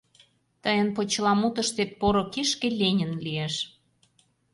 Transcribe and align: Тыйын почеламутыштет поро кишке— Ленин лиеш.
Тыйын 0.63 0.87
почеламутыштет 0.95 1.91
поро 1.99 2.23
кишке— 2.33 2.67
Ленин 2.79 3.13
лиеш. 3.25 3.55